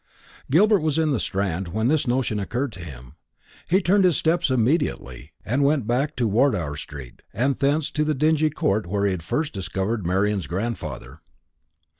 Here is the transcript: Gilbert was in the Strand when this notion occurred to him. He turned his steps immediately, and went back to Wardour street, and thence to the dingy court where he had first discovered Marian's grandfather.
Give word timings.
Gilbert 0.49 0.79
was 0.79 0.97
in 0.97 1.11
the 1.11 1.19
Strand 1.19 1.67
when 1.67 1.87
this 1.87 2.07
notion 2.07 2.39
occurred 2.39 2.71
to 2.71 2.79
him. 2.83 3.13
He 3.69 3.83
turned 3.83 4.03
his 4.03 4.17
steps 4.17 4.49
immediately, 4.49 5.31
and 5.45 5.63
went 5.63 5.85
back 5.85 6.15
to 6.15 6.27
Wardour 6.27 6.75
street, 6.75 7.21
and 7.35 7.59
thence 7.59 7.91
to 7.91 8.03
the 8.03 8.15
dingy 8.15 8.49
court 8.49 8.87
where 8.87 9.05
he 9.05 9.11
had 9.11 9.21
first 9.21 9.53
discovered 9.53 10.07
Marian's 10.07 10.47
grandfather. 10.47 11.19